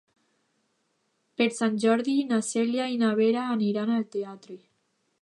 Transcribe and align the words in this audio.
Per 1.41 1.47
Sant 1.59 1.77
Jordi 1.85 2.17
na 2.33 2.41
Cèlia 2.49 2.91
i 2.97 3.01
na 3.05 3.13
Vera 3.23 3.47
aniran 3.59 3.97
al 4.01 4.11
teatre. 4.17 4.61